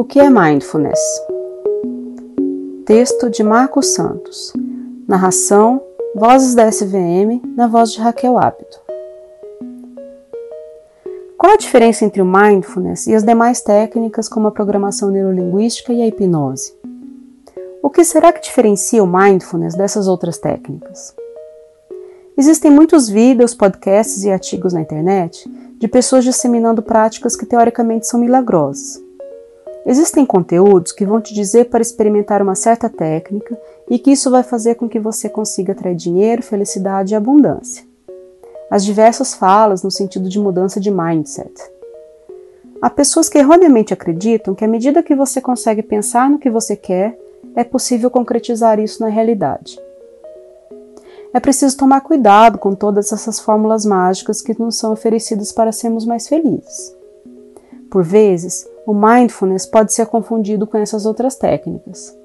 O 0.00 0.04
que 0.04 0.18
é 0.18 0.30
mindfulness? 0.30 0.98
Texto 2.86 3.28
de 3.28 3.42
Marcos 3.42 3.88
Santos. 3.88 4.50
Narração: 5.06 5.78
Vozes 6.16 6.54
da 6.54 6.66
SVM, 6.66 7.42
na 7.54 7.66
voz 7.66 7.92
de 7.92 8.00
Raquel 8.00 8.38
Ábido. 8.38 8.78
Qual 11.36 11.52
a 11.52 11.56
diferença 11.58 12.06
entre 12.06 12.22
o 12.22 12.24
mindfulness 12.24 13.08
e 13.08 13.14
as 13.14 13.22
demais 13.22 13.60
técnicas 13.60 14.26
como 14.26 14.48
a 14.48 14.50
programação 14.50 15.10
neurolinguística 15.10 15.92
e 15.92 16.00
a 16.00 16.06
hipnose? 16.06 16.72
O 17.82 17.90
que 17.90 18.02
será 18.02 18.32
que 18.32 18.40
diferencia 18.40 19.04
o 19.04 19.06
mindfulness 19.06 19.74
dessas 19.74 20.08
outras 20.08 20.38
técnicas? 20.38 21.14
Existem 22.38 22.70
muitos 22.70 23.06
vídeos, 23.06 23.54
podcasts 23.54 24.24
e 24.24 24.30
artigos 24.30 24.72
na 24.72 24.80
internet 24.80 25.46
de 25.78 25.86
pessoas 25.86 26.24
disseminando 26.24 26.80
práticas 26.80 27.36
que 27.36 27.44
teoricamente 27.44 28.06
são 28.06 28.18
milagrosas. 28.18 29.09
Existem 29.90 30.24
conteúdos 30.24 30.92
que 30.92 31.04
vão 31.04 31.20
te 31.20 31.34
dizer 31.34 31.64
para 31.64 31.82
experimentar 31.82 32.40
uma 32.40 32.54
certa 32.54 32.88
técnica 32.88 33.60
e 33.88 33.98
que 33.98 34.12
isso 34.12 34.30
vai 34.30 34.44
fazer 34.44 34.76
com 34.76 34.88
que 34.88 35.00
você 35.00 35.28
consiga 35.28 35.72
atrair 35.72 35.96
dinheiro, 35.96 36.44
felicidade 36.44 37.12
e 37.12 37.16
abundância. 37.16 37.84
As 38.70 38.84
diversas 38.84 39.34
falas 39.34 39.82
no 39.82 39.90
sentido 39.90 40.28
de 40.28 40.38
mudança 40.38 40.78
de 40.78 40.92
mindset. 40.92 41.52
Há 42.80 42.88
pessoas 42.88 43.28
que 43.28 43.38
erroneamente 43.38 43.92
acreditam 43.92 44.54
que 44.54 44.64
à 44.64 44.68
medida 44.68 45.02
que 45.02 45.16
você 45.16 45.40
consegue 45.40 45.82
pensar 45.82 46.30
no 46.30 46.38
que 46.38 46.48
você 46.48 46.76
quer, 46.76 47.18
é 47.56 47.64
possível 47.64 48.12
concretizar 48.12 48.78
isso 48.78 49.02
na 49.02 49.08
realidade. 49.08 49.76
É 51.34 51.40
preciso 51.40 51.76
tomar 51.76 52.02
cuidado 52.02 52.58
com 52.58 52.76
todas 52.76 53.10
essas 53.10 53.40
fórmulas 53.40 53.84
mágicas 53.84 54.40
que 54.40 54.56
nos 54.56 54.78
são 54.78 54.92
oferecidas 54.92 55.50
para 55.50 55.72
sermos 55.72 56.06
mais 56.06 56.28
felizes. 56.28 56.94
Por 57.90 58.04
vezes, 58.04 58.69
o 58.86 58.94
mindfulness 58.94 59.66
pode 59.66 59.92
ser 59.92 60.06
confundido 60.06 60.66
com 60.66 60.78
essas 60.78 61.06
outras 61.06 61.36
técnicas. 61.36 62.16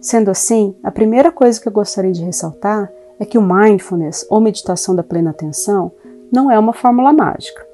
Sendo 0.00 0.30
assim, 0.30 0.74
a 0.82 0.90
primeira 0.90 1.30
coisa 1.30 1.60
que 1.60 1.68
eu 1.68 1.72
gostaria 1.72 2.12
de 2.12 2.24
ressaltar 2.24 2.90
é 3.18 3.24
que 3.24 3.36
o 3.36 3.42
mindfulness, 3.42 4.26
ou 4.30 4.40
meditação 4.40 4.96
da 4.96 5.02
plena 5.02 5.30
atenção, 5.30 5.92
não 6.32 6.50
é 6.50 6.58
uma 6.58 6.72
fórmula 6.72 7.12
mágica. 7.12 7.66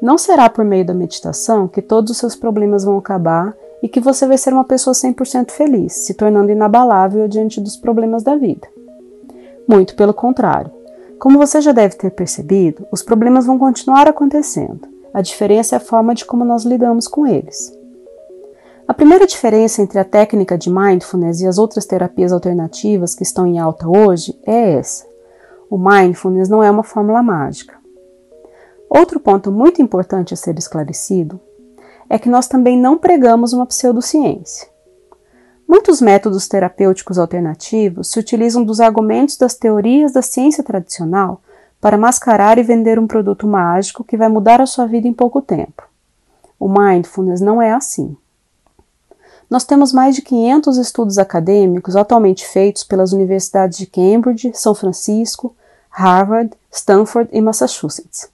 Não 0.00 0.16
será 0.16 0.48
por 0.48 0.64
meio 0.64 0.84
da 0.84 0.94
meditação 0.94 1.68
que 1.68 1.82
todos 1.82 2.10
os 2.10 2.16
seus 2.18 2.34
problemas 2.34 2.84
vão 2.84 2.96
acabar 2.96 3.54
e 3.82 3.88
que 3.88 4.00
você 4.00 4.26
vai 4.26 4.38
ser 4.38 4.52
uma 4.52 4.64
pessoa 4.64 4.94
100% 4.94 5.50
feliz, 5.50 5.92
se 5.92 6.14
tornando 6.14 6.50
inabalável 6.50 7.28
diante 7.28 7.60
dos 7.60 7.76
problemas 7.76 8.22
da 8.22 8.34
vida. 8.34 8.66
Muito 9.68 9.94
pelo 9.94 10.14
contrário. 10.14 10.70
Como 11.18 11.38
você 11.38 11.60
já 11.60 11.72
deve 11.72 11.96
ter 11.96 12.10
percebido, 12.10 12.86
os 12.90 13.02
problemas 13.02 13.46
vão 13.46 13.58
continuar 13.58 14.08
acontecendo. 14.08 14.93
A 15.14 15.22
diferença 15.22 15.76
é 15.76 15.78
a 15.78 15.80
forma 15.80 16.12
de 16.12 16.24
como 16.24 16.44
nós 16.44 16.64
lidamos 16.64 17.06
com 17.06 17.24
eles. 17.24 17.72
A 18.88 18.92
primeira 18.92 19.28
diferença 19.28 19.80
entre 19.80 20.00
a 20.00 20.04
técnica 20.04 20.58
de 20.58 20.68
mindfulness 20.68 21.40
e 21.40 21.46
as 21.46 21.56
outras 21.56 21.86
terapias 21.86 22.32
alternativas 22.32 23.14
que 23.14 23.22
estão 23.22 23.46
em 23.46 23.60
alta 23.60 23.88
hoje 23.88 24.36
é 24.44 24.72
essa. 24.72 25.06
O 25.70 25.78
mindfulness 25.78 26.48
não 26.48 26.64
é 26.64 26.70
uma 26.70 26.82
fórmula 26.82 27.22
mágica. 27.22 27.78
Outro 28.90 29.20
ponto 29.20 29.52
muito 29.52 29.80
importante 29.80 30.34
a 30.34 30.36
ser 30.36 30.58
esclarecido 30.58 31.40
é 32.10 32.18
que 32.18 32.28
nós 32.28 32.48
também 32.48 32.76
não 32.76 32.98
pregamos 32.98 33.52
uma 33.52 33.66
pseudociência. 33.66 34.68
Muitos 35.66 36.00
métodos 36.00 36.48
terapêuticos 36.48 37.20
alternativos 37.20 38.10
se 38.10 38.18
utilizam 38.18 38.64
dos 38.64 38.80
argumentos 38.80 39.36
das 39.36 39.54
teorias 39.54 40.12
da 40.12 40.22
ciência 40.22 40.64
tradicional 40.64 41.40
para 41.84 41.98
mascarar 41.98 42.56
e 42.56 42.62
vender 42.62 42.98
um 42.98 43.06
produto 43.06 43.46
mágico 43.46 44.02
que 44.02 44.16
vai 44.16 44.26
mudar 44.26 44.58
a 44.58 44.64
sua 44.64 44.86
vida 44.86 45.06
em 45.06 45.12
pouco 45.12 45.42
tempo. 45.42 45.82
O 46.58 46.66
mindfulness 46.66 47.42
não 47.42 47.60
é 47.60 47.74
assim. 47.74 48.16
Nós 49.50 49.64
temos 49.64 49.92
mais 49.92 50.14
de 50.14 50.22
500 50.22 50.78
estudos 50.78 51.18
acadêmicos 51.18 51.94
atualmente 51.94 52.48
feitos 52.48 52.84
pelas 52.84 53.12
universidades 53.12 53.76
de 53.76 53.84
Cambridge, 53.84 54.50
São 54.54 54.74
Francisco, 54.74 55.54
Harvard, 55.90 56.54
Stanford 56.72 57.28
e 57.30 57.42
Massachusetts. 57.42 58.30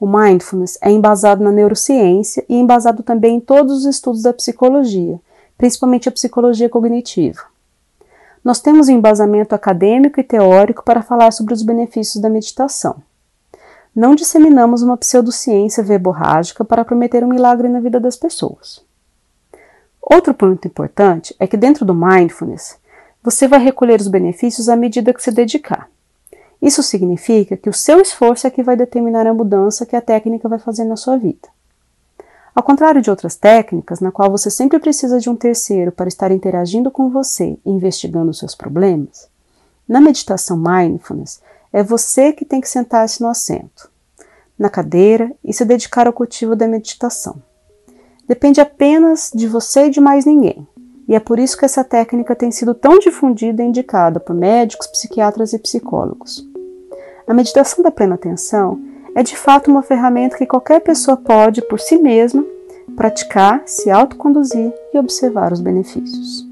O 0.00 0.06
mindfulness 0.06 0.78
é 0.80 0.90
embasado 0.90 1.44
na 1.44 1.52
neurociência 1.52 2.42
e 2.48 2.56
embasado 2.56 3.02
também 3.02 3.36
em 3.36 3.40
todos 3.40 3.80
os 3.80 3.84
estudos 3.84 4.22
da 4.22 4.32
psicologia, 4.32 5.20
principalmente 5.58 6.08
a 6.08 6.12
psicologia 6.12 6.70
cognitiva. 6.70 7.49
Nós 8.42 8.60
temos 8.60 8.88
embasamento 8.88 9.54
acadêmico 9.54 10.18
e 10.18 10.24
teórico 10.24 10.82
para 10.82 11.02
falar 11.02 11.30
sobre 11.30 11.52
os 11.52 11.62
benefícios 11.62 12.22
da 12.22 12.30
meditação. 12.30 13.02
Não 13.94 14.14
disseminamos 14.14 14.82
uma 14.82 14.96
pseudociência 14.96 15.82
verborrágica 15.82 16.64
para 16.64 16.84
prometer 16.84 17.22
um 17.22 17.28
milagre 17.28 17.68
na 17.68 17.80
vida 17.80 18.00
das 18.00 18.16
pessoas. 18.16 18.82
Outro 20.00 20.32
ponto 20.32 20.66
importante 20.66 21.34
é 21.38 21.46
que 21.46 21.56
dentro 21.56 21.84
do 21.84 21.94
mindfulness, 21.94 22.78
você 23.22 23.46
vai 23.46 23.60
recolher 23.60 24.00
os 24.00 24.08
benefícios 24.08 24.68
à 24.68 24.76
medida 24.76 25.12
que 25.12 25.22
se 25.22 25.30
dedicar. 25.30 25.90
Isso 26.62 26.82
significa 26.82 27.56
que 27.56 27.68
o 27.68 27.74
seu 27.74 28.00
esforço 28.00 28.46
é 28.46 28.50
que 28.50 28.62
vai 28.62 28.76
determinar 28.76 29.26
a 29.26 29.34
mudança 29.34 29.84
que 29.84 29.96
a 29.96 30.00
técnica 30.00 30.48
vai 30.48 30.58
fazer 30.58 30.84
na 30.84 30.96
sua 30.96 31.16
vida. 31.16 31.48
Ao 32.60 32.64
contrário 32.64 33.00
de 33.00 33.08
outras 33.08 33.36
técnicas, 33.36 34.00
na 34.00 34.12
qual 34.12 34.30
você 34.30 34.50
sempre 34.50 34.78
precisa 34.78 35.18
de 35.18 35.30
um 35.30 35.34
terceiro 35.34 35.90
para 35.90 36.08
estar 36.08 36.30
interagindo 36.30 36.90
com 36.90 37.08
você 37.08 37.56
e 37.64 37.70
investigando 37.70 38.34
seus 38.34 38.54
problemas, 38.54 39.30
na 39.88 39.98
meditação 39.98 40.58
mindfulness 40.58 41.40
é 41.72 41.82
você 41.82 42.34
que 42.34 42.44
tem 42.44 42.60
que 42.60 42.68
sentar-se 42.68 43.22
no 43.22 43.28
assento, 43.28 43.90
na 44.58 44.68
cadeira 44.68 45.32
e 45.42 45.54
se 45.54 45.64
dedicar 45.64 46.06
ao 46.06 46.12
cultivo 46.12 46.54
da 46.54 46.68
meditação. 46.68 47.42
Depende 48.28 48.60
apenas 48.60 49.30
de 49.34 49.48
você 49.48 49.86
e 49.86 49.90
de 49.90 49.98
mais 49.98 50.26
ninguém. 50.26 50.68
E 51.08 51.14
é 51.14 51.18
por 51.18 51.38
isso 51.38 51.56
que 51.56 51.64
essa 51.64 51.82
técnica 51.82 52.36
tem 52.36 52.52
sido 52.52 52.74
tão 52.74 52.98
difundida 52.98 53.62
e 53.62 53.66
indicada 53.66 54.20
por 54.20 54.36
médicos, 54.36 54.86
psiquiatras 54.86 55.54
e 55.54 55.58
psicólogos. 55.58 56.46
A 57.26 57.32
meditação 57.32 57.82
da 57.82 57.90
plena 57.90 58.16
atenção 58.16 58.78
é 59.14 59.22
de 59.22 59.34
fato 59.34 59.70
uma 59.70 59.82
ferramenta 59.82 60.36
que 60.36 60.44
qualquer 60.44 60.80
pessoa 60.80 61.16
pode, 61.16 61.62
por 61.62 61.80
si 61.80 61.96
mesma, 61.96 62.44
praticar, 62.96 63.62
se 63.66 63.90
autoconduzir 63.90 64.72
e 64.92 64.98
observar 64.98 65.52
os 65.52 65.60
benefícios. 65.60 66.49